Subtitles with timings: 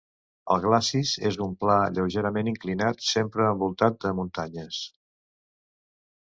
[0.53, 4.83] El glacis és un pla lleugerament inclinat sempre envoltat de muntanyes.